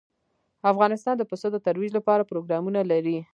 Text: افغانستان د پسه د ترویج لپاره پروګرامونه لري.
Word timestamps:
افغانستان 0.71 1.15
د 1.17 1.23
پسه 1.29 1.47
د 1.51 1.57
ترویج 1.65 1.91
لپاره 1.97 2.27
پروګرامونه 2.31 2.79
لري. 2.91 3.17